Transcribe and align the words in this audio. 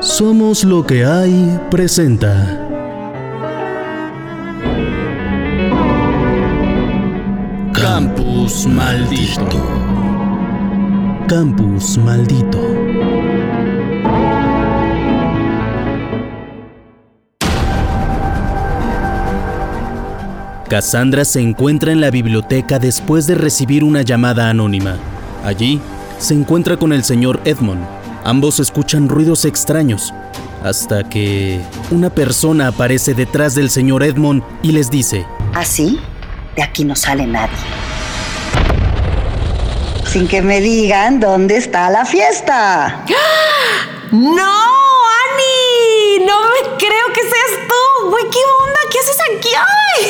Somos 0.00 0.62
lo 0.62 0.86
que 0.86 1.04
hay 1.04 1.58
presenta. 1.70 2.60
Campus 7.72 8.66
maldito. 8.66 9.62
Campus 11.26 11.96
maldito. 11.98 12.60
Cassandra 20.68 21.24
se 21.24 21.40
encuentra 21.40 21.92
en 21.92 22.02
la 22.02 22.10
biblioteca 22.10 22.78
después 22.78 23.26
de 23.26 23.34
recibir 23.34 23.82
una 23.82 24.02
llamada 24.02 24.50
anónima. 24.50 24.96
Allí 25.44 25.80
se 26.18 26.34
encuentra 26.34 26.76
con 26.76 26.92
el 26.92 27.02
señor 27.02 27.40
Edmond. 27.44 27.95
Ambos 28.26 28.58
escuchan 28.58 29.08
ruidos 29.08 29.44
extraños, 29.44 30.12
hasta 30.64 31.08
que 31.08 31.60
una 31.92 32.10
persona 32.10 32.66
aparece 32.66 33.14
detrás 33.14 33.54
del 33.54 33.70
señor 33.70 34.02
Edmond 34.02 34.42
y 34.64 34.72
les 34.72 34.90
dice, 34.90 35.24
¿Así? 35.54 36.00
De 36.56 36.62
aquí 36.64 36.84
no 36.84 36.96
sale 36.96 37.24
nadie. 37.24 37.54
Sin 40.06 40.26
que 40.26 40.42
me 40.42 40.60
digan 40.60 41.20
dónde 41.20 41.56
está 41.56 41.88
la 41.88 42.04
fiesta. 42.04 43.04
¡No, 44.10 44.42
Ani! 44.42 46.24
No 46.26 46.40
me 46.50 46.76
creo 46.78 47.06
que 47.14 47.20
seas 47.20 47.68
tú. 47.68 48.10
Güey, 48.10 48.24
¿qué 48.24 48.38
onda? 48.38 48.80
¿Qué 48.90 48.98
haces 48.98 49.18
aquí? 49.36 49.50
¡Ay! 49.98 50.06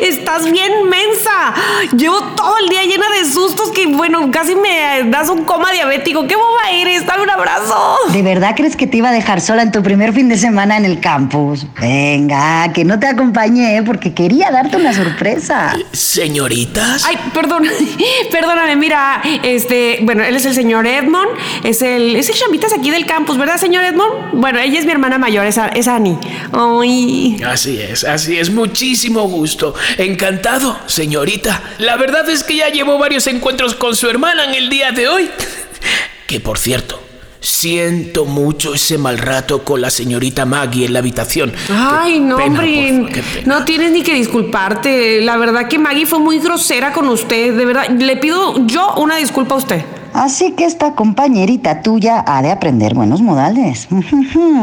Estás 0.02 0.50
bien 0.50 0.72
mensa. 0.88 1.54
Llevo 1.96 2.20
todo 2.36 2.58
el 2.58 2.68
día 2.68 2.82
llena 2.82 3.06
de 3.18 3.30
sustos 3.30 3.70
que, 3.70 3.86
bueno, 3.86 4.30
casi 4.30 4.54
me 4.54 5.08
das 5.10 5.28
un 5.28 5.44
coma 5.44 5.72
diabético. 5.72 6.26
¿Qué 6.26 6.36
boba 6.36 6.70
eres? 6.72 7.06
Dame 7.06 7.22
un 7.22 7.30
abrazo. 7.30 7.96
¿De 8.12 8.22
verdad 8.22 8.54
crees 8.56 8.76
que 8.76 8.86
te 8.86 8.98
iba 8.98 9.08
a 9.08 9.12
dejar 9.12 9.40
sola 9.40 9.62
en 9.62 9.72
tu 9.72 9.82
primer 9.82 10.12
fin 10.12 10.28
de 10.28 10.36
semana 10.36 10.76
en 10.76 10.84
el 10.84 11.00
campus? 11.00 11.66
Venga, 11.80 12.72
que 12.72 12.84
no 12.84 12.98
te 12.98 13.06
acompañé 13.06 13.82
porque 13.84 14.12
quería 14.12 14.50
darte 14.50 14.76
una 14.76 14.92
sorpresa. 14.92 15.74
Señoritas. 15.92 17.04
Ay, 17.06 17.18
perdón. 17.32 17.64
Perdóname, 18.30 18.76
mira, 18.76 19.22
este, 19.42 20.00
bueno, 20.02 20.22
él 20.24 20.36
es 20.36 20.44
el 20.44 20.54
señor 20.54 20.86
Edmond, 20.86 21.28
es 21.64 21.80
el, 21.82 22.16
es 22.16 22.28
el 22.28 22.34
chamitas 22.34 22.72
aquí 22.72 22.90
del 22.90 23.06
campus, 23.06 23.38
¿verdad, 23.38 23.58
señor 23.58 23.84
Edmond? 23.84 24.32
Bueno, 24.34 24.58
ella 24.58 24.78
es 24.78 24.84
mi 24.84 24.92
hermana 24.92 25.18
mayor, 25.18 25.46
es, 25.46 25.58
es 25.74 25.88
Annie. 25.88 26.18
Ay. 26.52 27.40
Así 27.46 27.80
es, 27.80 28.04
así 28.04 28.38
es. 28.38 28.50
Muchísimo 28.86 29.22
gusto. 29.22 29.74
Encantado, 29.98 30.78
señorita. 30.86 31.60
La 31.78 31.96
verdad 31.96 32.30
es 32.30 32.44
que 32.44 32.54
ya 32.54 32.68
llevo 32.68 32.98
varios 32.98 33.26
encuentros 33.26 33.74
con 33.74 33.96
su 33.96 34.08
hermana 34.08 34.44
en 34.44 34.54
el 34.54 34.70
día 34.70 34.92
de 34.92 35.08
hoy. 35.08 35.28
Que 36.28 36.38
por 36.38 36.56
cierto, 36.56 37.00
siento 37.40 38.26
mucho 38.26 38.74
ese 38.74 38.96
mal 38.96 39.18
rato 39.18 39.64
con 39.64 39.80
la 39.80 39.90
señorita 39.90 40.44
Maggie 40.44 40.86
en 40.86 40.92
la 40.92 41.00
habitación. 41.00 41.52
Ay, 41.68 42.14
Qué 42.14 42.20
no, 42.20 42.36
pena, 42.36 42.60
hombre. 42.60 43.22
No 43.44 43.64
tienes 43.64 43.90
ni 43.90 44.02
que 44.02 44.14
disculparte. 44.14 45.20
La 45.20 45.36
verdad 45.36 45.66
que 45.66 45.80
Maggie 45.80 46.06
fue 46.06 46.20
muy 46.20 46.38
grosera 46.38 46.92
con 46.92 47.08
usted. 47.08 47.56
De 47.56 47.64
verdad, 47.64 47.88
le 47.90 48.16
pido 48.18 48.66
yo 48.66 48.94
una 48.98 49.16
disculpa 49.16 49.56
a 49.56 49.58
usted. 49.58 49.84
Así 50.14 50.52
que 50.52 50.64
esta 50.64 50.94
compañerita 50.94 51.82
tuya 51.82 52.22
ha 52.24 52.40
de 52.40 52.52
aprender 52.52 52.94
buenos 52.94 53.20
modales. 53.20 53.88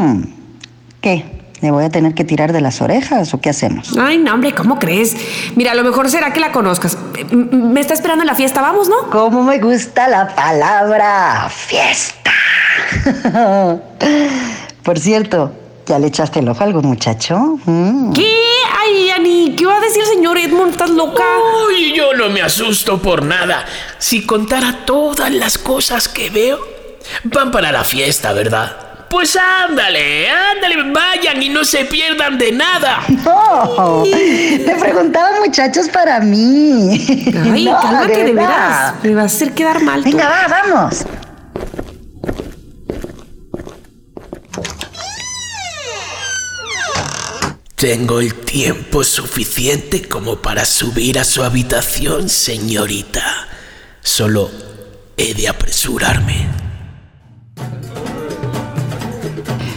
¿Qué? 1.02 1.33
¿Le 1.64 1.70
voy 1.70 1.82
a 1.82 1.88
tener 1.88 2.12
que 2.12 2.24
tirar 2.24 2.52
de 2.52 2.60
las 2.60 2.82
orejas 2.82 3.32
o 3.32 3.40
qué 3.40 3.48
hacemos? 3.48 3.96
Ay, 3.98 4.18
no, 4.18 4.34
hombre, 4.34 4.52
¿cómo 4.52 4.78
crees? 4.78 5.16
Mira, 5.56 5.72
a 5.72 5.74
lo 5.74 5.82
mejor 5.82 6.10
será 6.10 6.30
que 6.30 6.38
la 6.38 6.52
conozcas. 6.52 6.98
Me 7.32 7.80
está 7.80 7.94
esperando 7.94 8.22
en 8.22 8.26
la 8.26 8.34
fiesta, 8.34 8.60
vamos, 8.60 8.90
¿no? 8.90 9.08
¿Cómo 9.10 9.42
me 9.42 9.58
gusta 9.58 10.06
la 10.06 10.28
palabra 10.34 11.48
fiesta? 11.48 12.32
Por 14.82 14.98
cierto, 14.98 15.52
¿ya 15.86 15.98
le 15.98 16.08
echaste 16.08 16.40
el 16.40 16.50
ojo 16.50 16.60
a 16.60 16.66
algún 16.66 16.84
muchacho? 16.84 17.58
Mm. 17.64 18.12
¿Qué? 18.12 18.36
Ay, 18.78 19.08
Ani, 19.12 19.54
¿qué 19.56 19.64
va 19.64 19.78
a 19.78 19.80
decir 19.80 20.02
el 20.02 20.08
señor 20.08 20.36
Edmond? 20.36 20.72
¿Estás 20.72 20.90
loca? 20.90 21.24
Uy, 21.66 21.94
yo 21.96 22.12
no 22.12 22.28
me 22.28 22.42
asusto 22.42 23.00
por 23.00 23.22
nada. 23.22 23.64
Si 23.96 24.26
contara 24.26 24.80
todas 24.84 25.32
las 25.32 25.56
cosas 25.56 26.08
que 26.08 26.28
veo, 26.28 26.58
van 27.22 27.50
para 27.50 27.72
la 27.72 27.84
fiesta, 27.84 28.34
¿verdad? 28.34 28.83
Pues 29.14 29.36
ándale, 29.36 30.28
ándale, 30.28 30.90
vayan 30.90 31.40
y 31.40 31.48
no 31.48 31.64
se 31.64 31.84
pierdan 31.84 32.36
de 32.36 32.50
nada. 32.50 32.98
No, 33.24 34.02
te 34.02 34.74
preguntaban 34.80 35.38
muchachos 35.38 35.88
para 35.88 36.18
mí. 36.18 37.00
Ay, 37.32 37.64
No, 37.64 37.80
cálmate, 37.80 38.24
de 38.24 38.32
verdad. 38.32 38.94
veras. 38.94 39.04
Me 39.04 39.14
vas 39.14 39.22
a 39.32 39.36
hacer 39.36 39.52
quedar 39.54 39.80
mal. 39.82 40.02
tú. 40.02 40.10
Venga, 40.10 40.28
va, 40.28 40.48
vamos. 40.48 41.04
Tengo 47.76 48.20
el 48.20 48.34
tiempo 48.34 49.04
suficiente 49.04 50.08
como 50.08 50.36
para 50.40 50.64
subir 50.64 51.18
a 51.18 51.24
su 51.24 51.42
habitación, 51.42 52.28
señorita. 52.28 53.46
Solo 54.02 54.50
he 55.16 55.34
de 55.34 55.48
apresurarme. 55.48 56.63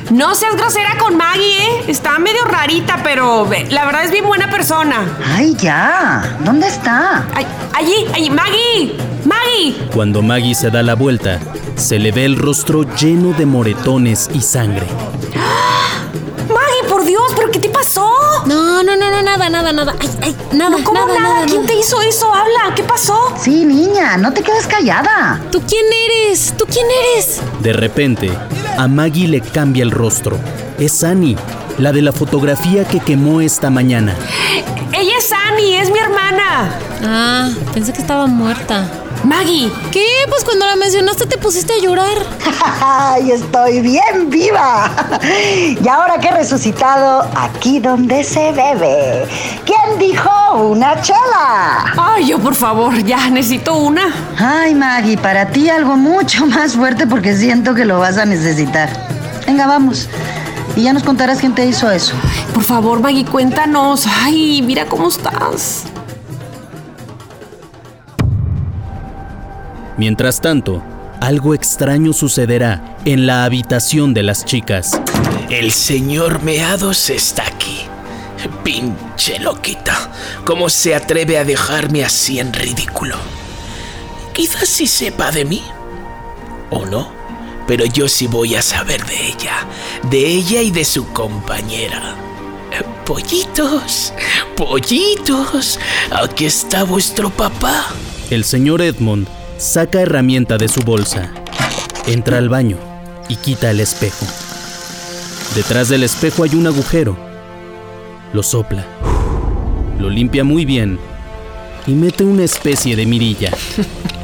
No 0.10 0.36
seas 0.36 0.56
grosera 0.56 0.98
con 0.98 1.18
Maggie, 1.18 1.58
¿eh? 1.58 1.84
Está 1.88 2.18
medio 2.18 2.44
rarita, 2.46 3.02
pero 3.04 3.52
eh, 3.52 3.68
la 3.70 3.86
verdad 3.86 4.06
es 4.06 4.12
bien 4.12 4.26
buena 4.26 4.50
persona. 4.50 5.06
Ay, 5.36 5.54
ya. 5.60 6.38
¿Dónde 6.46 6.68
está? 6.68 7.26
Ay, 7.36 7.46
allí, 7.74 8.06
allí, 8.14 8.30
Maggie, 8.30 8.96
Maggie. 9.26 9.76
Cuando 9.94 10.22
Maggie 10.22 10.56
se 10.56 10.70
da 10.72 10.82
la 10.82 10.96
vuelta, 10.96 11.40
se 11.76 12.00
le 12.00 12.12
ve 12.14 12.24
el 12.24 12.38
rostro 12.38 12.84
lleno 12.96 13.34
de 13.38 13.46
moretones 13.46 14.30
y 14.34 14.42
sangre. 14.42 14.88
Maggie, 16.48 16.90
por 16.90 17.04
Dios, 17.04 17.34
¿pero 17.36 17.52
qué 17.52 17.60
te 17.60 17.68
pasó? 17.70 18.10
No, 18.46 18.82
no, 18.84 18.96
no, 18.96 19.12
no, 19.12 19.22
nada, 19.22 19.50
nada, 19.50 19.74
nada. 19.74 19.94
Ay, 20.00 20.10
ay, 20.22 20.36
nada, 20.54 20.70
No, 20.78 20.84
¿cómo 20.86 21.02
nada, 21.02 21.20
nada? 21.20 21.34
nada, 21.36 21.46
¿Quién 21.48 21.64
nada. 21.64 21.74
te 21.74 21.80
hizo 21.80 22.02
eso? 22.02 22.34
Habla, 22.34 22.74
¿qué 22.76 22.84
pasó? 22.84 23.34
Sí, 23.38 23.66
niña, 23.66 24.16
no 24.16 24.32
te 24.32 24.42
quedes 24.42 24.68
callada. 24.68 25.42
¿Tú 25.52 25.62
quién 25.68 25.86
eres? 26.06 26.54
¿Tú 26.58 26.66
quién 26.72 26.86
eres? 27.14 27.42
De 27.60 27.74
repente, 27.74 28.32
a 28.78 28.88
Maggie 28.88 29.28
le 29.28 29.42
cambia 29.42 29.84
el 29.84 29.92
rostro. 29.92 30.38
Es 30.80 31.04
Annie, 31.04 31.36
la 31.80 31.92
de 31.92 32.04
la 32.04 32.12
fotografía 32.12 32.86
que 32.86 33.00
quemó 33.00 33.42
esta 33.42 33.70
mañana. 33.70 34.16
Annie, 35.58 35.80
es 35.80 35.90
mi 35.90 35.98
hermana. 35.98 36.70
Ah, 37.04 37.50
pensé 37.74 37.92
que 37.92 38.02
estaba 38.02 38.28
muerta. 38.28 38.88
Maggie, 39.24 39.72
¿Qué? 39.92 40.06
Pues 40.30 40.44
cuando 40.44 40.68
la 40.68 40.76
mencionaste 40.76 41.26
te 41.26 41.40
pusiste 41.40 41.74
a 41.74 41.82
llorar. 41.82 42.16
¡Ay, 42.82 43.32
estoy 43.32 43.82
bien 43.82 44.30
viva! 44.30 44.92
Y 45.24 45.88
ahora 45.88 46.20
que 46.20 46.28
he 46.28 46.32
resucitado, 46.32 47.28
aquí 47.36 47.80
donde 47.80 48.24
se 48.24 48.52
bebe. 48.52 49.26
¿Quién 49.66 49.98
dijo 49.98 50.30
una 50.62 51.02
chela? 51.02 51.92
ay, 51.98 52.28
yo 52.28 52.38
por 52.38 52.54
favor, 52.54 52.96
ya 53.04 53.28
necesito 53.32 53.78
una. 53.78 54.14
Ay, 54.38 54.76
Maggie, 54.76 55.18
para 55.18 55.48
ti 55.48 55.72
algo 55.72 55.96
mucho 55.96 56.46
más 56.46 56.74
fuerte 56.76 57.08
porque 57.08 57.36
siento 57.36 57.74
que 57.74 57.84
lo 57.86 57.98
vas 57.98 58.20
a 58.20 58.26
necesitar. 58.26 58.90
Venga, 59.48 59.66
vamos. 59.66 60.08
Y 60.78 60.84
ya 60.84 60.94
nos 60.94 61.02
contarás 61.02 61.40
quién 61.40 61.56
te 61.56 61.66
hizo 61.66 61.90
eso. 61.90 62.14
Por 62.54 62.62
favor, 62.62 63.00
Maggie, 63.02 63.26
cuéntanos. 63.26 64.06
Ay, 64.06 64.62
mira 64.62 64.86
cómo 64.86 65.08
estás. 65.08 65.86
Mientras 69.98 70.40
tanto, 70.40 70.84
algo 71.20 71.56
extraño 71.56 72.14
sucederá 72.14 72.96
en 73.06 73.26
la 73.26 73.44
habitación 73.44 74.14
de 74.14 74.22
las 74.22 74.46
chicas. 74.46 75.02
El 75.50 75.72
señor 75.72 76.44
Meados 76.44 77.10
está 77.10 77.48
aquí. 77.48 77.82
Pinche 78.64 79.40
loquita. 79.40 80.12
¿Cómo 80.46 80.70
se 80.70 80.94
atreve 80.94 81.40
a 81.40 81.44
dejarme 81.44 82.06
así 82.06 82.40
en 82.40 82.54
ridículo? 82.54 83.16
Quizás 84.32 84.70
sí 84.70 84.86
sepa 84.86 85.32
de 85.32 85.44
mí. 85.44 85.64
¿O 86.70 86.86
no? 86.86 87.17
Pero 87.68 87.86
yo 87.86 88.08
sí 88.08 88.28
voy 88.28 88.56
a 88.56 88.62
saber 88.62 89.06
de 89.06 89.28
ella. 89.28 89.68
De 90.10 90.26
ella 90.26 90.62
y 90.62 90.72
de 90.72 90.86
su 90.86 91.12
compañera. 91.12 92.16
Pollitos, 93.06 94.14
pollitos. 94.56 95.80
Aquí 96.12 96.46
está 96.46 96.84
vuestro 96.84 97.30
papá. 97.30 97.88
El 98.30 98.44
señor 98.44 98.82
Edmond 98.82 99.28
saca 99.58 100.02
herramienta 100.02 100.58
de 100.58 100.68
su 100.68 100.82
bolsa, 100.82 101.32
entra 102.06 102.38
al 102.38 102.50
baño 102.50 102.78
y 103.30 103.38
quita 103.38 103.72
el 103.72 103.80
espejo. 103.80 104.26
Detrás 105.56 105.90
del 105.90 106.04
espejo 106.04 106.44
hay 106.44 106.56
un 106.56 106.68
agujero. 106.68 107.18
Lo 108.34 108.44
sopla, 108.44 108.86
lo 110.00 110.10
limpia 110.10 110.44
muy 110.44 110.66
bien 110.66 111.00
y 111.88 111.92
mete 111.92 112.24
una 112.26 112.44
especie 112.44 112.96
de 112.96 113.06
mirilla. 113.06 113.52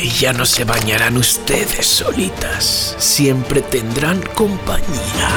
Ay, 0.00 0.10
ya 0.10 0.32
no 0.32 0.46
se 0.46 0.62
bañarán 0.62 1.16
ustedes 1.16 1.84
solitas. 1.84 2.94
Siempre 2.98 3.62
tendrán 3.62 4.22
compañía. 4.32 5.28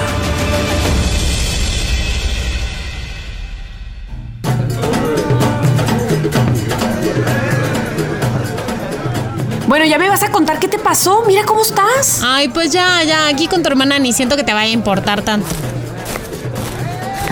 Bueno, 9.65 9.85
ya 9.85 9.97
me 9.97 10.07
vas 10.09 10.21
a 10.21 10.29
contar 10.29 10.59
qué 10.59 10.67
te 10.67 10.77
pasó. 10.77 11.23
Mira 11.25 11.43
cómo 11.43 11.63
estás. 11.63 12.21
Ay, 12.23 12.49
pues 12.49 12.71
ya, 12.71 13.01
ya, 13.01 13.29
aquí 13.29 13.47
con 13.47 13.63
tu 13.63 13.69
hermana 13.69 13.97
ni 13.97 14.13
siento 14.13 14.35
que 14.35 14.43
te 14.43 14.53
vaya 14.53 14.69
a 14.69 14.73
importar 14.73 15.23
tanto. 15.23 15.47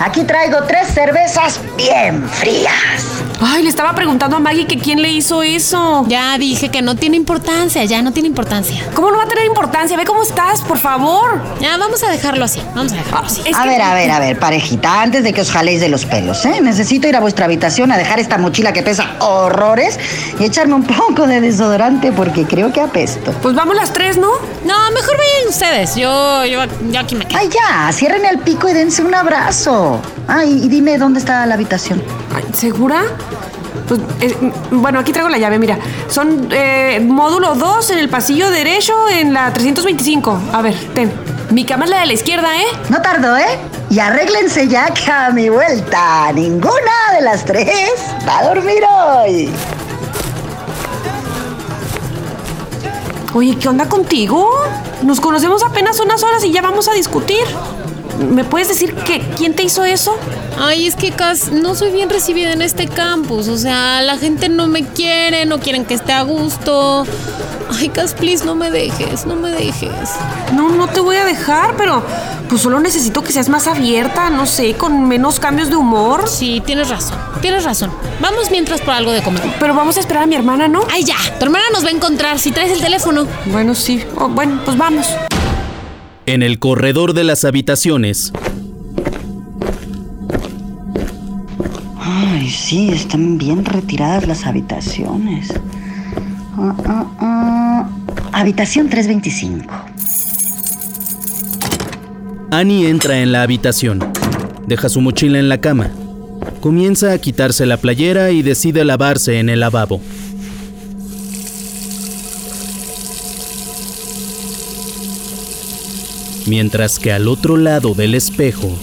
Aquí 0.00 0.24
traigo 0.24 0.64
tres 0.66 0.88
cervezas 0.92 1.60
bien 1.76 2.28
frías. 2.28 3.19
Ay, 3.42 3.62
le 3.62 3.70
estaba 3.70 3.94
preguntando 3.94 4.36
a 4.36 4.40
Maggie 4.40 4.66
que 4.66 4.78
quién 4.78 5.00
le 5.00 5.10
hizo 5.10 5.42
eso. 5.42 6.04
Ya 6.08 6.36
dije 6.36 6.68
que 6.68 6.82
no 6.82 6.94
tiene 6.94 7.16
importancia, 7.16 7.82
ya 7.84 8.02
no 8.02 8.12
tiene 8.12 8.28
importancia. 8.28 8.84
¿Cómo 8.94 9.10
no 9.10 9.16
va 9.16 9.24
a 9.24 9.28
tener 9.28 9.46
importancia? 9.46 9.96
Ve 9.96 10.04
cómo 10.04 10.22
estás, 10.22 10.60
por 10.60 10.78
favor. 10.78 11.40
Ya, 11.58 11.76
vamos 11.78 12.02
a 12.04 12.10
dejarlo 12.10 12.44
así, 12.44 12.60
vamos 12.74 12.92
a 12.92 12.96
dejarlo 12.96 13.26
así. 13.26 13.40
Es 13.46 13.56
a 13.56 13.62
que- 13.62 13.68
ver, 13.70 13.80
a 13.80 13.94
ver, 13.94 14.10
a 14.10 14.18
ver, 14.18 14.38
parejita, 14.38 15.00
antes 15.00 15.24
de 15.24 15.32
que 15.32 15.40
os 15.40 15.50
jaléis 15.50 15.80
de 15.80 15.88
los 15.88 16.04
pelos, 16.04 16.44
¿eh? 16.44 16.60
Necesito 16.60 17.08
ir 17.08 17.16
a 17.16 17.20
vuestra 17.20 17.46
habitación 17.46 17.90
a 17.92 17.96
dejar 17.96 18.20
esta 18.20 18.36
mochila 18.36 18.74
que 18.74 18.82
pesa 18.82 19.06
horrores 19.20 19.98
y 20.38 20.44
echarme 20.44 20.74
un 20.74 20.84
poco 20.84 21.26
de 21.26 21.40
desodorante 21.40 22.12
porque 22.12 22.44
creo 22.44 22.72
que 22.74 22.82
apesto. 22.82 23.32
Pues 23.40 23.54
vamos 23.54 23.74
las 23.74 23.90
tres, 23.92 24.18
¿no? 24.18 24.28
No, 24.64 24.90
mejor 24.92 25.16
vayan 25.16 25.48
ustedes, 25.48 25.96
yo, 25.96 26.44
yo, 26.44 26.60
yo 26.90 27.00
aquí 27.00 27.14
me 27.14 27.24
quedo. 27.26 27.38
Ay, 27.38 27.48
ya, 27.48 27.90
cierren 27.92 28.26
el 28.26 28.38
pico 28.40 28.68
y 28.68 28.74
dense 28.74 29.02
un 29.02 29.14
abrazo. 29.14 29.98
Ay, 30.28 30.60
y 30.64 30.68
dime 30.68 30.98
dónde 30.98 31.20
está 31.20 31.46
la 31.46 31.54
habitación. 31.54 32.02
Ay, 32.34 32.44
¿Segura? 32.54 33.02
Pues, 33.88 34.00
eh, 34.20 34.52
bueno, 34.70 34.98
aquí 35.00 35.12
traigo 35.12 35.28
la 35.28 35.38
llave, 35.38 35.58
mira. 35.58 35.78
Son 36.08 36.48
eh, 36.50 37.00
módulo 37.04 37.54
2 37.54 37.90
en 37.90 37.98
el 37.98 38.08
pasillo 38.08 38.50
derecho 38.50 38.94
en 39.08 39.32
la 39.32 39.52
325. 39.52 40.40
A 40.52 40.62
ver, 40.62 40.74
ten. 40.94 41.12
Mi 41.50 41.64
cama 41.64 41.84
es 41.84 41.90
la 41.90 42.00
de 42.00 42.06
la 42.06 42.12
izquierda, 42.12 42.56
¿eh? 42.56 42.66
No 42.90 43.02
tardo, 43.02 43.36
¿eh? 43.36 43.58
Y 43.90 43.98
arréglense 43.98 44.68
ya 44.68 44.94
que 44.94 45.10
a 45.10 45.30
mi 45.30 45.48
vuelta 45.48 46.30
ninguna 46.32 47.12
de 47.12 47.22
las 47.22 47.44
tres 47.44 47.90
va 48.26 48.38
a 48.38 48.54
dormir 48.54 48.84
hoy. 48.84 49.50
Oye, 53.34 53.56
¿qué 53.58 53.68
onda 53.68 53.88
contigo? 53.88 54.48
Nos 55.02 55.20
conocemos 55.20 55.64
apenas 55.64 55.98
unas 55.98 56.22
horas 56.22 56.44
y 56.44 56.52
ya 56.52 56.62
vamos 56.62 56.88
a 56.88 56.92
discutir. 56.92 57.44
¿Me 58.20 58.44
puedes 58.44 58.68
decir 58.68 58.94
que 58.94 59.20
quién 59.36 59.54
te 59.54 59.62
hizo 59.62 59.82
eso? 59.82 60.14
Ay, 60.58 60.86
es 60.86 60.94
que 60.94 61.10
Cas, 61.10 61.50
no 61.50 61.74
soy 61.74 61.90
bien 61.90 62.10
recibida 62.10 62.52
en 62.52 62.60
este 62.60 62.86
campus. 62.86 63.48
O 63.48 63.56
sea, 63.56 64.02
la 64.02 64.18
gente 64.18 64.48
no 64.48 64.66
me 64.66 64.84
quiere, 64.84 65.46
no 65.46 65.58
quieren 65.58 65.86
que 65.86 65.94
esté 65.94 66.12
a 66.12 66.22
gusto. 66.22 67.06
Ay, 67.78 67.88
Cas, 67.88 68.14
please, 68.14 68.44
no 68.44 68.54
me 68.54 68.70
dejes, 68.70 69.24
no 69.24 69.36
me 69.36 69.50
dejes. 69.50 70.10
No, 70.54 70.68
no 70.68 70.86
te 70.88 71.00
voy 71.00 71.16
a 71.16 71.24
dejar, 71.24 71.76
pero 71.76 72.02
pues 72.48 72.60
solo 72.62 72.78
necesito 72.80 73.22
que 73.22 73.32
seas 73.32 73.48
más 73.48 73.66
abierta, 73.66 74.28
no 74.28 74.44
sé, 74.44 74.74
con 74.74 75.08
menos 75.08 75.40
cambios 75.40 75.70
de 75.70 75.76
humor. 75.76 76.28
Sí, 76.28 76.62
tienes 76.66 76.90
razón, 76.90 77.16
tienes 77.40 77.64
razón. 77.64 77.90
Vamos 78.20 78.50
mientras 78.50 78.82
por 78.82 78.92
algo 78.92 79.12
de 79.12 79.22
comer. 79.22 79.42
Pero 79.58 79.74
vamos 79.74 79.96
a 79.96 80.00
esperar 80.00 80.24
a 80.24 80.26
mi 80.26 80.34
hermana, 80.34 80.68
¿no? 80.68 80.82
Ay, 80.92 81.04
ya, 81.04 81.16
tu 81.38 81.46
hermana 81.46 81.64
nos 81.72 81.84
va 81.84 81.88
a 81.88 81.92
encontrar 81.92 82.38
si 82.38 82.52
traes 82.52 82.70
el 82.72 82.80
teléfono. 82.80 83.26
Bueno, 83.46 83.74
sí. 83.74 84.04
Oh, 84.16 84.28
bueno, 84.28 84.60
pues 84.64 84.76
vamos. 84.76 85.06
En 86.26 86.42
el 86.42 86.58
corredor 86.58 87.14
de 87.14 87.24
las 87.24 87.44
habitaciones, 87.44 88.32
Ay, 91.98 92.48
sí, 92.48 92.90
están 92.90 93.38
bien 93.38 93.64
retiradas 93.64 94.26
las 94.26 94.46
habitaciones. 94.46 95.52
Ah. 96.56 97.88
Habitación 98.32 98.88
325. 98.88 99.74
Annie 102.50 102.88
entra 102.88 103.20
en 103.20 103.32
la 103.32 103.42
habitación. 103.42 104.00
Deja 104.66 104.88
su 104.88 105.00
mochila 105.00 105.38
en 105.38 105.48
la 105.48 105.60
cama. 105.60 105.90
Comienza 106.60 107.12
a 107.12 107.18
quitarse 107.18 107.66
la 107.66 107.76
playera 107.76 108.30
y 108.30 108.42
decide 108.42 108.84
lavarse 108.84 109.38
en 109.38 109.48
el 109.48 109.60
lavabo. 109.60 110.00
Mientras 116.50 116.98
que 116.98 117.12
al 117.12 117.28
otro 117.28 117.56
lado 117.56 117.94
del 117.94 118.16
espejo, 118.16 118.76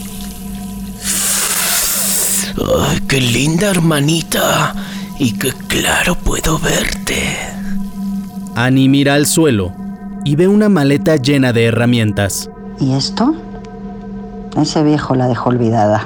Ay, 2.80 3.02
qué 3.10 3.20
linda 3.20 3.70
hermanita. 3.70 4.74
Y 5.20 5.34
qué 5.34 5.52
claro 5.68 6.16
puedo 6.16 6.60
verte. 6.60 7.38
Annie 8.56 8.88
mira 8.88 9.16
al 9.16 9.26
suelo 9.26 9.74
y 10.24 10.38
ve 10.38 10.48
una 10.48 10.70
maleta 10.70 11.18
llena 11.18 11.52
de 11.52 11.66
herramientas. 11.66 12.50
¿Y 12.80 12.94
esto? 12.94 13.36
Ese 14.56 14.82
viejo 14.84 15.16
la 15.16 15.28
dejó 15.28 15.50
olvidada. 15.50 16.06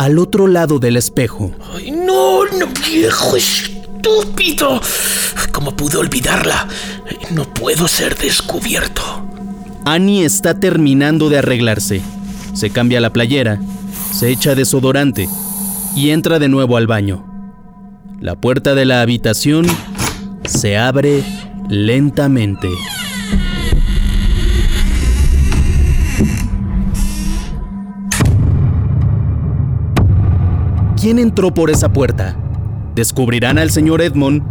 Al 0.00 0.18
otro 0.18 0.48
lado 0.48 0.80
del 0.80 0.96
espejo, 0.96 1.52
Ay, 1.76 1.92
no, 1.92 2.44
no, 2.58 2.66
viejo 2.84 3.36
estúpido. 3.36 4.80
¿Cómo 5.52 5.76
pude 5.76 5.98
olvidarla? 5.98 6.66
No 7.30 7.44
puedo 7.44 7.86
ser 7.86 8.18
descubierto. 8.18 9.31
Annie 9.84 10.24
está 10.24 10.60
terminando 10.60 11.28
de 11.28 11.38
arreglarse. 11.38 12.02
Se 12.54 12.70
cambia 12.70 13.00
la 13.00 13.10
playera, 13.10 13.60
se 14.12 14.30
echa 14.30 14.54
desodorante 14.54 15.28
y 15.96 16.10
entra 16.10 16.38
de 16.38 16.48
nuevo 16.48 16.76
al 16.76 16.86
baño. 16.86 17.24
La 18.20 18.36
puerta 18.36 18.76
de 18.76 18.84
la 18.84 19.02
habitación 19.02 19.66
se 20.44 20.76
abre 20.76 21.24
lentamente. 21.68 22.68
¿Quién 31.00 31.18
entró 31.18 31.52
por 31.52 31.70
esa 31.70 31.92
puerta? 31.92 32.36
¿Descubrirán 32.94 33.58
al 33.58 33.70
señor 33.70 34.00
Edmond? 34.00 34.44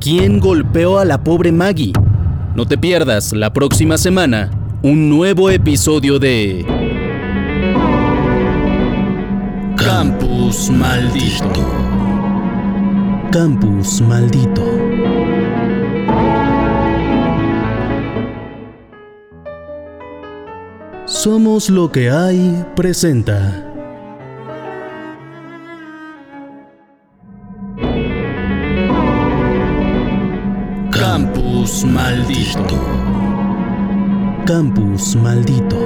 ¿Quién 0.00 0.40
golpeó 0.40 0.98
a 0.98 1.04
la 1.04 1.22
pobre 1.22 1.52
Maggie? 1.52 1.92
No 2.56 2.66
te 2.66 2.76
pierdas 2.76 3.32
la 3.32 3.52
próxima 3.52 3.96
semana 3.96 4.50
un 4.84 5.08
nuevo 5.08 5.48
episodio 5.48 6.18
de 6.18 6.62
Campus 9.76 10.68
Maldito. 10.68 11.64
Campus 13.32 14.02
Maldito. 14.02 14.62
Somos 21.06 21.70
lo 21.70 21.90
que 21.90 22.10
hay 22.10 22.62
presenta. 22.76 23.64
Campus 30.90 31.86
Maldito. 31.86 33.33
Campus 34.46 35.16
Maldito. 35.16 35.78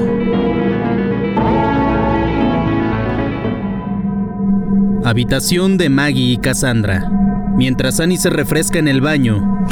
Habitación 5.05 5.79
de 5.79 5.89
Maggie 5.89 6.33
y 6.33 6.39
Cassandra. 6.39 7.09
Mientras 7.57 8.01
Annie 8.01 8.19
se 8.19 8.31
refresca 8.31 8.81
en 8.81 8.89
el 8.89 9.01
baño, 9.01 9.65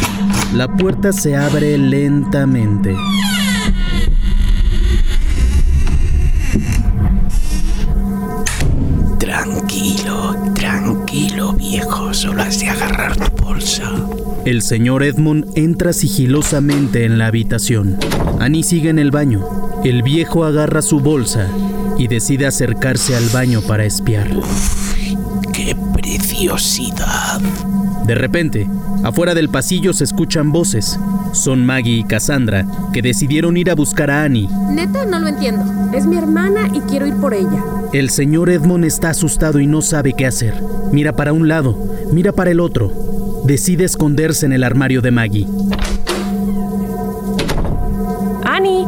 la 0.55 0.69
puerta 0.69 1.13
se 1.13 1.37
abre 1.37 1.77
lentamente. 1.77 2.95
El 14.47 14.63
señor 14.63 15.03
Edmond 15.03 15.59
entra 15.59 15.93
sigilosamente 15.93 17.05
en 17.05 17.19
la 17.19 17.27
habitación. 17.27 17.99
Annie 18.39 18.63
sigue 18.63 18.91
en 18.91 19.01
el 19.01 19.11
baño. 19.11 19.45
El 19.83 20.05
viejo 20.05 20.45
agarra 20.45 20.83
su 20.83 21.01
bolsa 21.01 21.49
y 21.99 22.07
decide 22.07 22.47
acercarse 22.47 23.17
al 23.17 23.29
baño 23.31 23.61
para 23.61 23.85
espiar. 23.85 24.29
¡Qué 25.53 25.75
preciosidad! 25.93 27.41
De 28.07 28.15
repente, 28.15 28.69
afuera 29.03 29.35
del 29.35 29.49
pasillo 29.49 29.93
se 29.93 30.05
escuchan 30.05 30.53
voces. 30.53 30.97
Son 31.33 31.67
Maggie 31.67 31.97
y 31.99 32.05
Cassandra, 32.05 32.65
que 32.93 33.03
decidieron 33.03 33.57
ir 33.57 33.69
a 33.69 33.75
buscar 33.75 34.13
a 34.13 34.23
Annie. 34.23 34.49
Neta, 34.71 35.07
no 35.07 35.19
lo 35.19 35.27
entiendo. 35.27 35.65
Es 35.93 36.07
mi 36.07 36.19
hermana 36.19 36.71
y 36.73 36.83
quiero 36.83 37.05
ir 37.05 37.17
por 37.17 37.35
ella. 37.35 37.65
El 37.93 38.11
señor 38.11 38.49
Edmond 38.51 38.85
está 38.85 39.11
asustado 39.11 39.59
y 39.59 39.67
no 39.67 39.83
sabe 39.83 40.13
qué 40.17 40.25
hacer. 40.25 40.55
Mira 40.93 41.17
para 41.17 41.33
un 41.33 41.49
lado, 41.49 41.77
mira 42.13 42.31
para 42.31 42.53
el 42.53 42.61
otro. 42.61 43.16
Decide 43.45 43.85
esconderse 43.85 44.47
en 44.47 44.53
el 44.53 44.65
armario 44.65 45.01
de 45.03 45.11
Maggie. 45.11 45.47
Annie, 48.45 48.87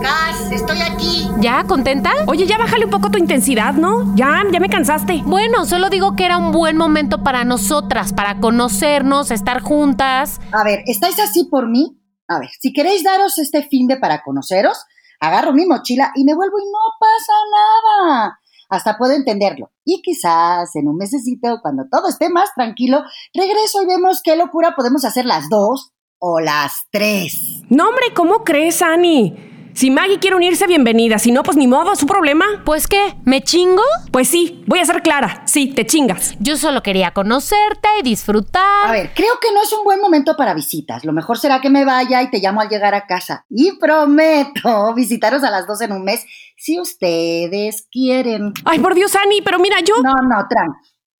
Gas, 0.00 0.50
estoy 0.52 0.80
aquí. 0.80 1.24
¿ya 1.40 1.64
contenta? 1.64 2.10
Oye, 2.26 2.46
ya 2.46 2.56
bájale 2.58 2.86
un 2.86 2.90
poco 2.90 3.10
tu 3.10 3.18
intensidad, 3.18 3.74
¿no? 3.74 4.14
Ya, 4.16 4.42
ya 4.50 4.60
me 4.60 4.68
cansaste. 4.68 5.22
Bueno, 5.24 5.66
solo 5.66 5.90
digo 5.90 6.16
que 6.16 6.24
era 6.24 6.38
un 6.38 6.52
buen 6.52 6.76
momento 6.76 7.22
para 7.22 7.44
nosotras, 7.44 8.12
para 8.12 8.40
conocernos, 8.40 9.30
estar 9.30 9.60
juntas. 9.60 10.40
A 10.52 10.64
ver, 10.64 10.82
¿estáis 10.86 11.18
así 11.18 11.44
por 11.50 11.68
mí? 11.68 12.00
A 12.28 12.38
ver, 12.38 12.48
si 12.60 12.72
queréis 12.72 13.04
daros 13.04 13.38
este 13.38 13.62
fin 13.62 13.86
de 13.86 13.98
para 13.98 14.22
conoceros, 14.22 14.78
agarro 15.20 15.52
mi 15.52 15.66
mochila 15.66 16.12
y 16.14 16.24
me 16.24 16.34
vuelvo 16.34 16.58
y 16.58 16.64
no 16.64 16.78
pasa 16.98 17.32
nada. 17.52 18.40
Hasta 18.74 18.98
puedo 18.98 19.12
entenderlo. 19.12 19.70
Y 19.84 20.02
quizás 20.02 20.74
en 20.76 20.88
un 20.88 20.96
mesecito, 20.96 21.58
cuando 21.62 21.84
todo 21.90 22.08
esté 22.08 22.28
más 22.28 22.50
tranquilo, 22.54 23.02
regreso 23.32 23.82
y 23.82 23.86
vemos 23.86 24.20
qué 24.22 24.36
locura 24.36 24.74
podemos 24.76 25.04
hacer 25.04 25.24
las 25.24 25.48
dos. 25.48 25.90
o 26.26 26.40
las 26.40 26.86
tres. 26.90 27.62
No, 27.68 27.88
hombre, 27.88 28.14
¿cómo 28.14 28.44
crees, 28.44 28.80
Annie? 28.80 29.53
Si 29.74 29.90
Maggie 29.90 30.20
quiere 30.20 30.36
unirse, 30.36 30.68
bienvenida. 30.68 31.18
Si 31.18 31.32
no, 31.32 31.42
pues 31.42 31.56
ni 31.56 31.66
modo, 31.66 31.96
su 31.96 32.06
problema. 32.06 32.44
Pues 32.64 32.86
qué, 32.86 33.16
¿me 33.24 33.42
chingo? 33.42 33.82
Pues 34.12 34.28
sí, 34.28 34.62
voy 34.68 34.78
a 34.78 34.84
ser 34.84 35.02
clara. 35.02 35.42
Sí, 35.46 35.66
te 35.74 35.84
chingas. 35.84 36.36
Yo 36.38 36.56
solo 36.56 36.80
quería 36.80 37.12
conocerte 37.12 37.88
y 37.98 38.04
disfrutar. 38.04 38.86
A 38.86 38.92
ver, 38.92 39.10
creo 39.16 39.40
que 39.40 39.52
no 39.52 39.62
es 39.62 39.72
un 39.72 39.82
buen 39.82 40.00
momento 40.00 40.36
para 40.36 40.54
visitas. 40.54 41.04
Lo 41.04 41.12
mejor 41.12 41.38
será 41.38 41.60
que 41.60 41.70
me 41.70 41.84
vaya 41.84 42.22
y 42.22 42.30
te 42.30 42.38
llamo 42.38 42.60
al 42.60 42.68
llegar 42.68 42.94
a 42.94 43.08
casa. 43.08 43.46
Y 43.50 43.72
prometo 43.78 44.94
visitaros 44.94 45.42
a 45.42 45.50
las 45.50 45.66
dos 45.66 45.80
en 45.80 45.90
un 45.90 46.04
mes 46.04 46.24
si 46.56 46.78
ustedes 46.78 47.88
quieren. 47.90 48.52
Ay, 48.64 48.78
por 48.78 48.94
Dios, 48.94 49.16
Annie, 49.16 49.42
pero 49.42 49.58
mira, 49.58 49.80
yo. 49.80 49.96
No, 50.04 50.14
no, 50.22 50.46
Tran. 50.48 50.68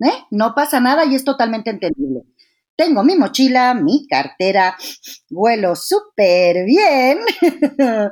¿Eh? 0.00 0.26
No 0.30 0.54
pasa 0.54 0.78
nada 0.78 1.04
y 1.04 1.16
es 1.16 1.24
totalmente 1.24 1.70
entendible. 1.70 2.22
Tengo 2.76 3.04
mi 3.04 3.16
mochila, 3.16 3.74
mi 3.74 4.06
cartera, 4.08 4.76
vuelo 5.30 5.76
súper 5.76 6.64
bien. 6.64 7.20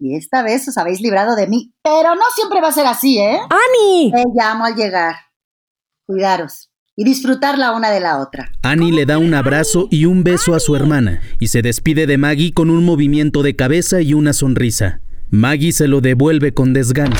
y 0.00 0.16
esta 0.16 0.42
vez 0.42 0.66
os 0.66 0.76
habéis 0.76 1.00
librado 1.00 1.36
de 1.36 1.46
mí. 1.46 1.72
Pero 1.82 2.16
no 2.16 2.22
siempre 2.34 2.60
va 2.60 2.68
a 2.68 2.72
ser 2.72 2.86
así, 2.86 3.18
¿eh? 3.20 3.38
¡Annie! 3.38 4.10
Te 4.10 4.24
llamo 4.34 4.64
al 4.64 4.74
llegar. 4.74 5.14
Cuidaros 6.06 6.70
y 6.96 7.04
disfrutar 7.04 7.56
la 7.56 7.72
una 7.72 7.90
de 7.90 8.00
la 8.00 8.20
otra. 8.20 8.50
Annie 8.62 8.92
le 8.92 9.06
da 9.06 9.18
un 9.18 9.32
abrazo 9.34 9.86
y 9.90 10.06
un 10.06 10.24
beso 10.24 10.54
a 10.54 10.60
su 10.60 10.74
hermana 10.76 11.20
y 11.40 11.48
se 11.48 11.62
despide 11.62 12.06
de 12.06 12.18
Maggie 12.18 12.52
con 12.52 12.70
un 12.70 12.84
movimiento 12.84 13.42
de 13.42 13.56
cabeza 13.56 14.00
y 14.00 14.14
una 14.14 14.32
sonrisa. 14.32 15.00
Maggie 15.30 15.72
se 15.72 15.88
lo 15.88 16.00
devuelve 16.00 16.52
con 16.52 16.72
desgano. 16.72 17.16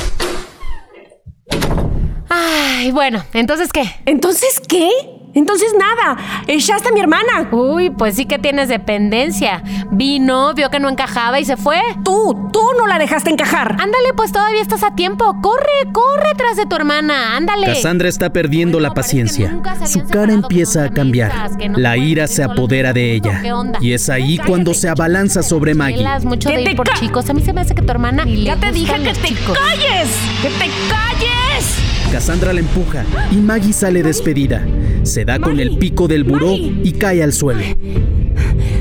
Ay, 2.28 2.90
bueno, 2.90 3.24
¿entonces 3.32 3.70
qué? 3.72 3.84
¿Entonces 4.06 4.60
qué? 4.68 4.90
Entonces 5.34 5.68
nada, 5.78 6.16
echaste 6.46 6.88
a 6.88 6.92
mi 6.92 7.00
hermana. 7.00 7.48
Uy, 7.50 7.90
pues 7.90 8.16
sí 8.16 8.26
que 8.26 8.38
tienes 8.38 8.68
dependencia. 8.68 9.62
Vino, 9.90 10.54
vio 10.54 10.70
que 10.70 10.78
no 10.80 10.88
encajaba 10.88 11.40
y 11.40 11.44
se 11.44 11.56
fue. 11.56 11.80
Tú, 12.04 12.50
tú 12.52 12.60
no 12.78 12.86
la 12.86 12.98
dejaste 12.98 13.30
encajar. 13.30 13.72
Ándale, 13.72 14.12
pues 14.16 14.32
todavía 14.32 14.62
estás 14.62 14.82
a 14.82 14.94
tiempo. 14.94 15.36
Corre, 15.42 15.92
corre 15.92 16.34
tras 16.36 16.56
de 16.56 16.66
tu 16.66 16.76
hermana. 16.76 17.36
Ándale. 17.36 17.66
Cassandra 17.66 18.08
está 18.08 18.30
perdiendo 18.32 18.78
Bueno, 18.78 18.88
la 18.88 18.94
paciencia. 18.94 19.56
Su 19.86 20.06
cara 20.06 20.32
empieza 20.32 20.84
a 20.84 20.90
cambiar. 20.90 21.32
no 21.70 21.78
La 21.78 21.96
ira 21.96 22.26
se 22.26 22.42
apodera 22.44 22.92
de 22.92 23.12
ella. 23.14 23.40
¿Qué 23.42 23.52
onda? 23.52 23.78
Y 23.82 23.92
es 23.92 24.08
ahí 24.08 24.36
Cállate. 24.36 24.48
cuando 24.50 24.74
se 24.74 24.88
abalanza 24.88 25.42
sobre 25.42 25.74
Maggie. 25.74 25.98
Chelas, 25.98 26.24
mucho 26.24 26.48
Que 26.48 26.58
de 26.58 26.64
te 26.64 26.70
ir 26.70 26.76
por 26.76 26.88
chicos. 26.94 27.28
A 27.28 27.34
mí 27.34 27.42
se 27.42 27.52
me 27.52 27.60
hace 27.62 27.74
que 27.74 27.82
tu 27.82 27.90
hermana 27.90 28.24
Ya 28.24 28.56
te 28.56 28.70
dije 28.72 28.92
que 29.02 29.12
te 29.14 29.28
chicos. 29.28 29.58
calles. 29.58 30.08
Que 30.42 30.48
te 30.48 30.70
calles. 30.90 31.78
Cassandra 32.12 32.52
la 32.52 32.60
empuja 32.60 33.04
y 33.32 33.36
Maggie 33.36 33.72
sale 33.72 34.02
despedida. 34.02 34.62
Se 35.04 35.24
da 35.24 35.38
con 35.38 35.60
el 35.60 35.76
pico 35.78 36.08
del 36.08 36.24
buró 36.24 36.48
Maggie. 36.48 36.80
y 36.82 36.92
cae 36.92 37.22
al 37.22 37.32
suelo. 37.32 37.60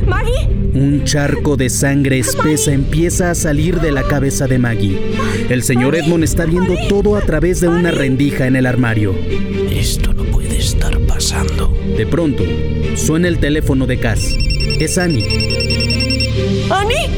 Maggie. 0.08 0.50
Un 0.74 1.04
charco 1.04 1.56
de 1.58 1.70
sangre 1.70 2.18
espesa 2.20 2.74
empieza 2.74 3.30
a 3.30 3.36
salir 3.36 3.80
de 3.80 3.92
la 3.92 4.04
cabeza 4.04 4.48
de 4.48 4.58
Maggie. 4.58 4.98
El 5.50 5.64
señor 5.64 5.96
Edmond 5.96 6.24
está 6.24 6.46
viendo 6.46 6.76
todo 6.90 7.16
a 7.18 7.22
través 7.22 7.60
de 7.62 7.68
una 7.68 7.92
rendija 7.92 8.48
en 8.48 8.56
el 8.56 8.66
armario. 8.66 9.14
Esto 9.70 10.14
no 10.14 10.24
puede 10.24 10.58
estar 10.58 10.98
pasando. 11.02 11.78
De 11.98 12.08
pronto, 12.08 12.44
suena 12.96 13.28
el 13.28 13.38
teléfono 13.38 13.86
de 13.86 14.00
Cass. 14.00 14.24
Es 14.80 14.98
Annie. 14.98 15.28
Annie. 16.72 17.10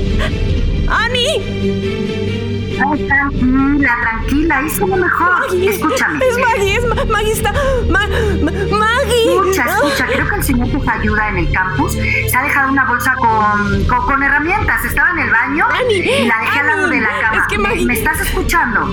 Annie. 0.87 2.44
Ay, 2.77 3.07
tranquila, 3.07 3.97
tranquila, 4.01 4.61
hice 4.65 4.85
lo 4.87 4.97
mejor. 4.97 5.39
Maggie. 5.49 5.69
Escúchame. 5.69 6.25
Es 6.27 6.37
Maggie, 6.37 6.75
es 6.77 6.85
Ma- 6.87 7.05
Maggie 7.09 7.31
está. 7.31 7.53
Ma- 7.89 8.07
Ma- 8.41 8.51
Maggie. 8.77 9.35
Escucha, 9.35 9.65
escucha, 9.65 10.05
creo 10.07 10.27
que 10.29 10.35
el 10.35 10.43
señor 10.43 10.69
que 10.71 10.77
te 10.77 10.89
ayuda 10.91 11.29
en 11.29 11.37
el 11.37 11.51
campus 11.51 11.93
se 11.93 12.37
ha 12.37 12.43
dejado 12.43 12.71
una 12.71 12.85
bolsa 12.85 13.13
con, 13.15 13.83
con, 13.85 14.05
con 14.05 14.23
herramientas. 14.23 14.83
Estaba 14.85 15.11
en 15.11 15.19
el 15.19 15.29
baño 15.31 15.65
Annie, 15.69 15.99
y 15.99 16.25
la 16.27 16.39
dejé 16.39 16.59
al 16.59 16.67
lado 16.67 16.85
Annie, 16.85 16.99
de 16.99 17.05
la 17.05 17.19
cama. 17.21 17.41
es 17.41 17.47
que 17.49 17.57
¿Me- 17.57 17.69
Maggie- 17.69 17.85
¿Me, 17.85 17.93
estás 17.93 18.21
escuchando? 18.21 18.91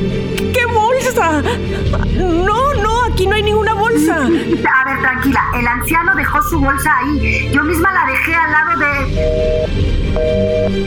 ¿Qué 0.52 0.64
bolsa? 0.66 1.42
No, 2.16 2.74
no, 2.74 3.04
aquí 3.12 3.26
no 3.26 3.34
hay 3.34 3.42
ninguna 3.42 3.74
bolsa. 3.74 4.16
A 4.16 4.84
ver, 4.84 5.00
tranquila, 5.00 5.40
el 5.58 5.66
anciano 5.66 6.14
dejó 6.14 6.40
su 6.42 6.60
bolsa 6.60 6.90
ahí. 6.98 7.50
Yo 7.52 7.64
misma 7.64 7.92
la 7.92 8.06
dejé 8.06 8.34
al 8.34 8.52
lado 8.52 8.78
de... 8.78 8.88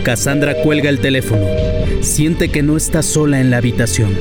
Cassandra 0.03 0.53
cuelga 0.63 0.89
el 0.89 0.99
teléfono. 0.99 1.45
Siente 2.01 2.51
que 2.51 2.61
no 2.61 2.77
está 2.85 3.01
sola 3.01 3.41
en 3.41 3.49
la 3.49 3.57
habitación. 3.57 4.11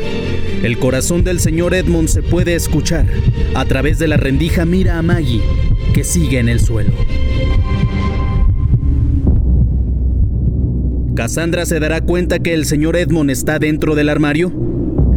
El 0.63 0.79
corazón 0.79 1.23
del 1.23 1.39
señor 1.39 1.75
Edmond 1.75 2.09
se 2.09 2.23
puede 2.23 2.55
escuchar. 2.55 3.05
A 3.55 3.67
través 3.67 3.99
de 3.99 4.09
la 4.09 4.17
rendija 4.17 4.65
mira 4.65 4.99
a 4.99 5.03
Maggie, 5.03 5.43
que 5.93 6.03
sigue 6.03 6.39
en 6.39 6.49
el 6.49 6.61
suelo. 6.61 6.91
Cassandra 11.15 11.67
se 11.67 11.79
dará 11.79 12.01
cuenta 12.01 12.39
que 12.39 12.55
el 12.55 12.65
señor 12.65 12.97
Edmond 12.97 13.31
está 13.31 13.59
dentro 13.59 13.95
del 13.95 14.09
armario. 14.09 14.51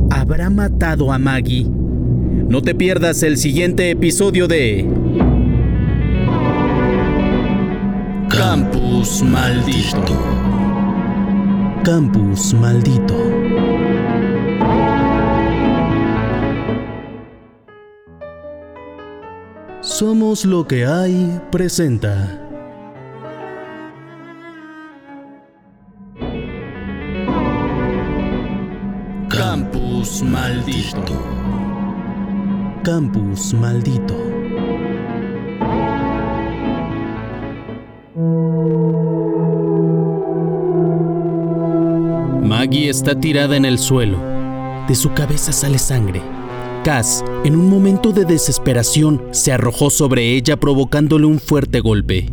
¿Habrá 0.10 0.50
matado 0.50 1.14
a 1.14 1.18
Maggie? 1.18 1.68
No 1.70 2.62
te 2.62 2.76
pierdas 2.76 3.24
el 3.24 3.38
siguiente 3.38 3.92
episodio 3.92 4.50
de... 4.50 4.86
Campus 8.30 9.24
Maldito. 9.24 10.18
Campus 11.86 12.54
Maldito. 12.54 13.27
Somos 19.88 20.44
lo 20.44 20.68
que 20.68 20.86
hay 20.86 21.42
presenta. 21.50 22.40
Campus 29.30 30.22
Maldito. 30.22 31.14
Campus 32.84 33.54
Maldito. 33.54 34.16
Maggie 42.44 42.90
está 42.90 43.18
tirada 43.18 43.56
en 43.56 43.64
el 43.64 43.80
suelo. 43.80 44.20
De 44.88 44.96
su 44.96 45.14
cabeza 45.14 45.54
sale 45.54 45.80
sangre. 45.80 46.37
Cass, 46.84 47.24
en 47.44 47.56
un 47.56 47.70
momento 47.70 48.12
de 48.12 48.26
desesperación, 48.26 49.22
se 49.32 49.52
arrojó 49.52 49.90
sobre 49.90 50.34
ella 50.36 50.58
provocándole 50.58 51.26
un 51.26 51.40
fuerte 51.40 51.80
golpe. 51.80 52.30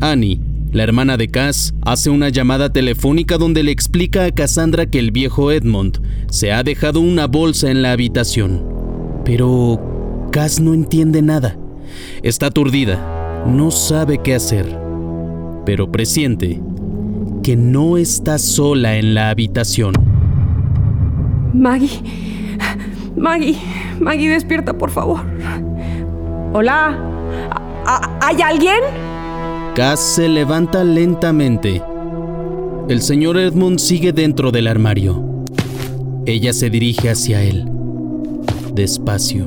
Annie, 0.00 0.40
la 0.72 0.82
hermana 0.82 1.16
de 1.16 1.28
Cass, 1.28 1.74
hace 1.82 2.10
una 2.10 2.28
llamada 2.28 2.70
telefónica 2.72 3.38
donde 3.38 3.62
le 3.62 3.72
explica 3.72 4.24
a 4.24 4.30
Cassandra 4.30 4.86
que 4.86 4.98
el 4.98 5.10
viejo 5.10 5.50
Edmond 5.50 6.02
se 6.30 6.52
ha 6.52 6.62
dejado 6.62 7.00
una 7.00 7.26
bolsa 7.26 7.70
en 7.70 7.82
la 7.82 7.92
habitación. 7.92 8.62
Pero 9.24 10.28
Cass 10.32 10.60
no 10.60 10.74
entiende 10.74 11.22
nada. 11.22 11.56
Está 12.22 12.46
aturdida, 12.46 13.44
no 13.46 13.70
sabe 13.70 14.18
qué 14.18 14.34
hacer, 14.34 14.66
pero 15.64 15.90
presiente 15.90 16.60
que 17.42 17.56
no 17.56 17.96
está 17.96 18.38
sola 18.38 18.96
en 18.96 19.14
la 19.14 19.30
habitación. 19.30 19.94
Maggie. 21.54 22.35
Maggie. 23.16 23.56
Maggie, 24.00 24.28
despierta, 24.28 24.72
por 24.76 24.90
favor. 24.90 25.20
Hola. 26.52 26.98
¿A- 27.86 27.96
a- 27.96 28.18
¿Hay 28.28 28.42
alguien? 28.42 28.78
Cass 29.74 30.00
se 30.00 30.28
levanta 30.28 30.84
lentamente. 30.84 31.82
El 32.88 33.02
señor 33.02 33.36
Edmund 33.38 33.78
sigue 33.78 34.12
dentro 34.12 34.50
del 34.50 34.66
armario. 34.68 35.22
Ella 36.24 36.52
se 36.52 36.70
dirige 36.70 37.10
hacia 37.10 37.42
él. 37.42 37.68
Despacio. 38.74 39.44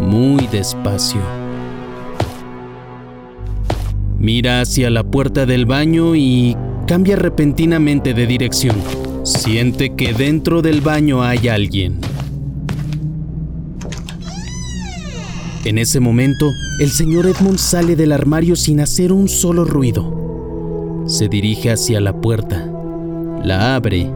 Muy 0.00 0.46
despacio. 0.48 1.20
Mira 4.18 4.60
hacia 4.62 4.90
la 4.90 5.02
puerta 5.02 5.44
del 5.46 5.66
baño 5.66 6.14
y 6.14 6.56
cambia 6.86 7.16
repentinamente 7.16 8.14
de 8.14 8.26
dirección. 8.26 8.76
Siente 9.24 9.94
que 9.96 10.12
dentro 10.12 10.60
del 10.60 10.82
baño 10.82 11.22
hay 11.22 11.48
alguien. 11.48 11.98
En 15.64 15.78
ese 15.78 15.98
momento, 15.98 16.52
el 16.78 16.90
señor 16.90 17.26
Edmund 17.26 17.58
sale 17.58 17.96
del 17.96 18.12
armario 18.12 18.54
sin 18.54 18.80
hacer 18.80 19.12
un 19.12 19.30
solo 19.30 19.64
ruido. 19.64 21.04
Se 21.06 21.28
dirige 21.28 21.70
hacia 21.70 22.02
la 22.02 22.20
puerta, 22.20 22.70
la 23.42 23.74
abre, 23.76 24.10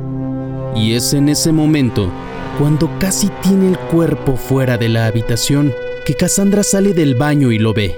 y 0.76 0.92
es 0.92 1.14
en 1.14 1.30
ese 1.30 1.52
momento, 1.52 2.12
cuando 2.58 2.90
casi 2.98 3.28
tiene 3.42 3.70
el 3.70 3.78
cuerpo 3.78 4.36
fuera 4.36 4.76
de 4.76 4.90
la 4.90 5.06
habitación, 5.06 5.72
que 6.04 6.12
Cassandra 6.12 6.62
sale 6.62 6.92
del 6.92 7.14
baño 7.14 7.50
y 7.50 7.58
lo 7.58 7.72
ve. 7.72 7.94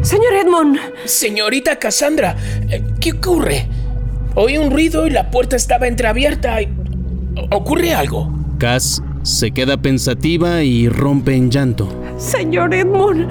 Señor 0.00 0.32
Edmond. 0.32 0.78
Señorita 1.04 1.78
Cassandra, 1.78 2.38
eh, 2.70 2.82
¿qué 2.98 3.12
ocurre? 3.12 3.68
Oí 4.34 4.58
un 4.58 4.70
ruido 4.70 5.06
y 5.06 5.10
la 5.10 5.30
puerta 5.30 5.56
estaba 5.56 5.86
entreabierta. 5.86 6.62
y- 6.62 6.68
¿Ocurre 7.50 7.94
algo? 7.94 8.30
Cass 8.58 9.02
se 9.22 9.50
queda 9.50 9.76
pensativa 9.76 10.62
y 10.62 10.88
rompe 10.88 11.34
en 11.34 11.50
llanto. 11.50 11.88
Señor 12.16 12.74
Edmond, 12.74 13.26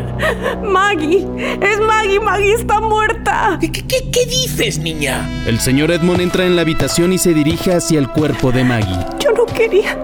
Maggie, 0.64 1.26
es 1.62 1.80
Maggie, 1.80 2.20
Maggie 2.20 2.54
está 2.54 2.80
muerta. 2.80 3.58
¿Qué, 3.62 3.72
qué, 3.72 3.86
qué- 3.88 4.10
qué 4.12 4.26
dices, 4.26 4.80
niña? 4.80 5.28
El 5.46 5.60
señor 5.60 5.92
Edmond 5.92 6.22
entra 6.22 6.46
en 6.46 6.56
la 6.56 6.64
habitación 6.64 7.14
y 7.14 7.18
se 7.20 7.34
dirige 7.34 7.74
hacia 7.74 8.00
el 8.00 8.10
cuerpo 8.10 8.52
de 8.52 8.64
Maggie. 8.64 8.98
Yo 9.20 9.32
no 9.32 9.46
quería, 9.46 9.96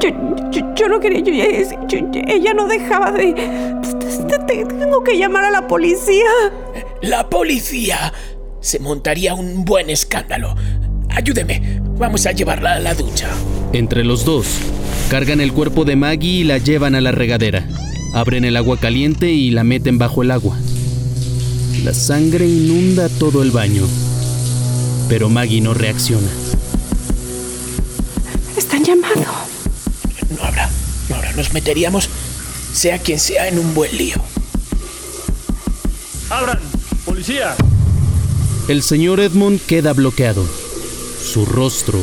yo, 0.00 0.10
yo- 0.50 0.74
yo 0.74 0.88
no 0.88 0.98
quería, 0.98 1.20
yo, 1.20 1.32
yo- 1.88 2.10
yo- 2.10 2.20
ella 2.26 2.52
no 2.54 2.66
dejaba 2.66 3.12
de... 3.12 3.32
te- 3.32 4.38
te- 4.46 4.64
Tengo 4.64 5.02
que 5.04 5.16
llamar 5.16 5.44
a 5.44 5.50
la 5.50 5.66
policía. 5.68 6.28
La 7.00 7.28
policía. 7.28 8.12
Se 8.62 8.78
montaría 8.78 9.34
un 9.34 9.64
buen 9.64 9.90
escándalo. 9.90 10.54
Ayúdeme. 11.10 11.80
Vamos 11.98 12.26
a 12.26 12.32
llevarla 12.32 12.74
a 12.74 12.78
la 12.78 12.94
ducha. 12.94 13.28
Entre 13.72 14.04
los 14.04 14.24
dos, 14.24 14.46
cargan 15.10 15.40
el 15.40 15.52
cuerpo 15.52 15.84
de 15.84 15.96
Maggie 15.96 16.40
y 16.40 16.44
la 16.44 16.58
llevan 16.58 16.94
a 16.94 17.00
la 17.00 17.10
regadera. 17.10 17.66
Abren 18.14 18.44
el 18.44 18.56
agua 18.56 18.78
caliente 18.78 19.30
y 19.32 19.50
la 19.50 19.64
meten 19.64 19.98
bajo 19.98 20.22
el 20.22 20.30
agua. 20.30 20.56
La 21.84 21.92
sangre 21.92 22.46
inunda 22.46 23.08
todo 23.08 23.42
el 23.42 23.50
baño. 23.50 23.86
Pero 25.08 25.28
Maggie 25.28 25.60
no 25.60 25.74
reacciona. 25.74 26.28
Están 28.56 28.84
llamando. 28.84 29.26
No 30.36 30.44
habrá. 30.44 30.70
No 31.08 31.16
habrá. 31.16 31.32
Nos 31.32 31.52
meteríamos, 31.52 32.08
sea 32.72 32.98
quien 32.98 33.18
sea, 33.18 33.48
en 33.48 33.58
un 33.58 33.74
buen 33.74 33.96
lío. 33.96 34.16
¡Abran! 36.30 36.60
¡Policía! 37.04 37.56
El 38.68 38.82
señor 38.82 39.20
Edmond 39.20 39.60
queda 39.66 39.92
bloqueado. 39.92 40.44
Su 41.22 41.44
rostro 41.46 41.98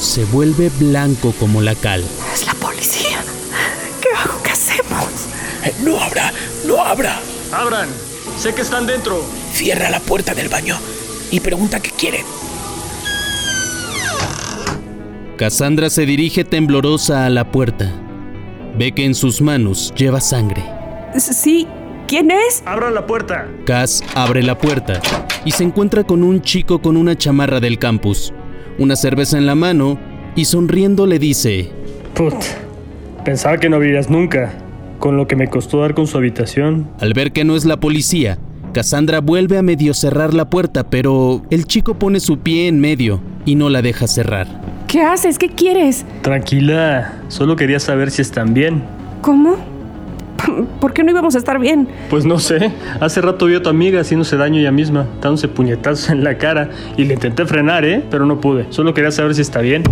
se 0.00 0.24
vuelve 0.24 0.70
blanco 0.78 1.32
como 1.38 1.60
la 1.60 1.74
cal. 1.74 2.02
Es 2.32 2.46
la 2.46 2.54
policía. 2.54 3.18
¿Qué 4.00 4.08
hago? 4.16 4.42
¿Qué 4.42 4.50
hacemos? 4.50 5.04
Eh, 5.64 5.74
No 5.84 6.00
habrá. 6.00 6.32
No 6.66 6.82
habrá. 6.82 7.20
¡Abran! 7.52 7.88
¡Sé 8.38 8.54
que 8.54 8.60
están 8.62 8.86
dentro! 8.86 9.24
Cierra 9.52 9.88
la 9.90 10.00
puerta 10.00 10.34
del 10.34 10.48
baño 10.48 10.76
y 11.30 11.40
pregunta 11.40 11.80
qué 11.80 11.90
quieren. 11.90 12.24
Cassandra 15.38 15.88
se 15.88 16.04
dirige 16.04 16.44
temblorosa 16.44 17.24
a 17.24 17.30
la 17.30 17.50
puerta. 17.50 17.92
Ve 18.76 18.92
que 18.92 19.04
en 19.04 19.14
sus 19.14 19.40
manos 19.40 19.92
lleva 19.96 20.20
sangre. 20.20 20.62
Sí, 21.18 21.66
¿quién 22.08 22.30
es? 22.30 22.62
¡Abran 22.66 22.94
la 22.94 23.06
puerta! 23.06 23.46
Cass 23.66 24.02
abre 24.14 24.42
la 24.42 24.58
puerta 24.58 25.00
y 25.44 25.52
se 25.52 25.62
encuentra 25.62 26.02
con 26.04 26.24
un 26.24 26.40
chico 26.42 26.80
con 26.80 26.96
una 26.96 27.16
chamarra 27.16 27.60
del 27.60 27.78
campus, 27.78 28.32
una 28.78 28.96
cerveza 28.96 29.38
en 29.38 29.46
la 29.46 29.54
mano 29.54 29.98
y 30.34 30.46
sonriendo 30.46 31.06
le 31.06 31.18
dice, 31.18 31.70
Put. 32.14 32.34
Pensaba 33.24 33.58
que 33.58 33.68
no 33.68 33.78
vivías 33.78 34.08
nunca. 34.10 34.52
Con 34.98 35.16
lo 35.16 35.28
que 35.28 35.36
me 35.36 35.48
costó 35.48 35.80
dar 35.80 35.94
con 35.94 36.08
su 36.08 36.16
habitación. 36.18 36.88
al 36.98 37.12
ver 37.12 37.30
que 37.30 37.44
no 37.44 37.54
es 37.54 37.64
la 37.64 37.78
policía, 37.78 38.38
Cassandra 38.72 39.20
vuelve 39.20 39.56
a 39.58 39.62
medio 39.62 39.94
cerrar 39.94 40.34
la 40.34 40.50
puerta, 40.50 40.90
pero 40.90 41.42
el 41.50 41.66
chico 41.66 41.94
pone 41.94 42.18
su 42.18 42.38
pie 42.38 42.66
en 42.66 42.80
medio 42.80 43.20
y 43.44 43.54
no 43.54 43.68
la 43.68 43.80
deja 43.82 44.08
cerrar. 44.08 44.46
¿Qué 44.88 45.02
haces? 45.02 45.38
¿Qué 45.38 45.50
quieres? 45.50 46.04
Tranquila. 46.22 47.20
Solo 47.28 47.54
quería 47.54 47.78
saber 47.78 48.10
si 48.10 48.22
están 48.22 48.54
bien. 48.54 48.82
¿Cómo? 49.20 49.56
¿Por 50.80 50.92
qué 50.92 51.02
no 51.02 51.10
íbamos 51.10 51.34
a 51.34 51.38
estar 51.38 51.58
bien? 51.58 51.88
Pues 52.10 52.24
no 52.24 52.38
sé. 52.38 52.72
Hace 53.00 53.20
rato 53.20 53.46
vi 53.46 53.54
a 53.54 53.62
tu 53.62 53.68
amiga 53.68 54.00
haciéndose 54.00 54.36
daño 54.36 54.60
ella 54.60 54.72
misma, 54.72 55.06
dándose 55.20 55.48
puñetazos 55.48 56.10
en 56.10 56.24
la 56.24 56.38
cara. 56.38 56.70
Y 56.96 57.04
le 57.04 57.14
intenté 57.14 57.46
frenar, 57.46 57.84
¿eh? 57.84 58.04
Pero 58.10 58.26
no 58.26 58.40
pude. 58.40 58.66
Solo 58.70 58.94
quería 58.94 59.10
saber 59.10 59.34
si 59.34 59.42
está 59.42 59.60
bien. 59.60 59.84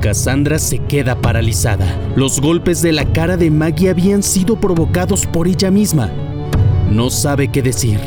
Cassandra 0.00 0.58
se 0.58 0.78
queda 0.78 1.16
paralizada. 1.16 1.86
Los 2.16 2.40
golpes 2.40 2.80
de 2.80 2.92
la 2.92 3.04
cara 3.04 3.36
de 3.36 3.50
Maggie 3.50 3.90
habían 3.90 4.22
sido 4.22 4.56
provocados 4.56 5.26
por 5.26 5.46
ella 5.46 5.70
misma. 5.70 6.10
No 6.90 7.10
sabe 7.10 7.48
qué 7.48 7.62
decir. 7.62 7.98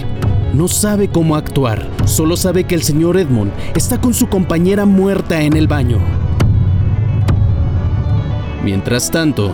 No 0.53 0.67
sabe 0.67 1.07
cómo 1.07 1.35
actuar. 1.35 1.87
Solo 2.05 2.35
sabe 2.35 2.63
que 2.63 2.75
el 2.75 2.83
señor 2.83 3.17
Edmond 3.17 3.51
está 3.75 3.99
con 3.99 4.13
su 4.13 4.27
compañera 4.27 4.85
muerta 4.85 5.41
en 5.41 5.55
el 5.55 5.67
baño. 5.67 5.99
Mientras 8.63 9.11
tanto, 9.11 9.53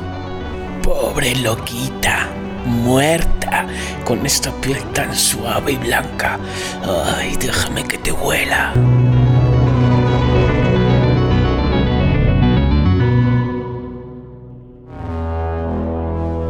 Pobre 0.83 1.35
loquita. 1.35 2.38
Muerta. 2.69 3.65
Con 4.05 4.25
esta 4.25 4.51
piel 4.61 4.77
tan 4.93 5.13
suave 5.15 5.71
y 5.71 5.77
blanca. 5.77 6.39
Ay, 7.17 7.35
déjame 7.39 7.83
que 7.83 7.97
te 7.97 8.11
huela. 8.11 8.73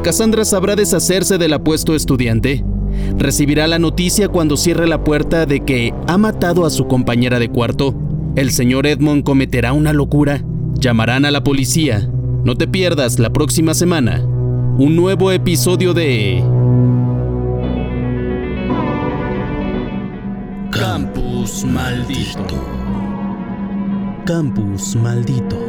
Cassandra 0.04 0.44
sabrá 0.44 0.76
deshacerse 0.76 1.38
del 1.38 1.54
apuesto 1.54 1.96
estudiante. 1.96 2.66
Recibirá 3.18 3.68
la 3.68 3.80
noticia 3.80 4.28
cuando 4.28 4.58
cierre 4.58 4.88
la 4.88 5.04
puerta 5.04 5.46
de 5.46 5.62
que 5.62 5.94
ha 6.08 6.18
matado 6.18 6.66
a 6.66 6.70
su 6.70 6.88
compañera 6.88 7.40
de 7.40 7.50
cuarto. 7.50 7.96
El 8.36 8.52
señor 8.52 8.88
Edmond 8.88 9.24
cometerá 9.24 9.72
una 9.72 9.94
locura. 9.94 10.44
Llamarán 10.80 11.26
a 11.26 11.32
la 11.32 11.44
policía. 11.44 12.10
No 12.44 12.56
te 12.56 12.68
pierdas 12.68 13.20
la 13.20 13.32
próxima 13.32 13.74
semana 13.74 14.29
un 14.80 14.96
nuevo 14.96 15.30
episodio 15.30 15.94
de 15.94 16.42
Campus 20.72 21.66
Maldito. 21.66 22.56
Campus 24.26 24.96
Maldito. 24.96 25.69